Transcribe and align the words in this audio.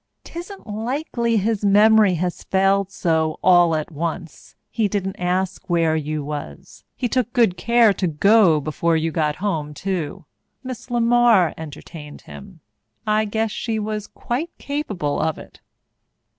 "'Tisn't 0.23 0.65
likely 0.65 1.37
his 1.37 1.63
memory 1.63 2.15
has 2.15 2.43
failed 2.45 2.89
so 2.91 3.37
all 3.43 3.75
at 3.75 3.91
once. 3.91 4.55
He 4.71 4.87
didn't 4.87 5.17
ask 5.19 5.69
where 5.69 5.95
you 5.95 6.23
was. 6.25 6.83
He 6.95 7.07
took 7.07 7.31
good 7.33 7.55
care 7.55 7.93
to 7.93 8.07
go 8.07 8.59
before 8.59 8.97
you 8.97 9.11
got 9.11 9.35
home 9.35 9.75
too. 9.75 10.25
Miss 10.63 10.87
LeMar 10.87 11.53
entertained 11.55 12.21
him. 12.21 12.61
I 13.05 13.25
guess 13.25 13.51
she 13.51 13.77
was 13.77 14.07
quite 14.07 14.49
capable 14.57 15.19
of 15.19 15.37
it." 15.37 15.61